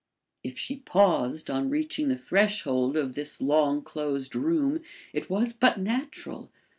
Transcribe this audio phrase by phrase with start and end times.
[0.43, 4.79] If she paused on reaching the threshold of this long closed room,
[5.13, 6.49] it was but natural.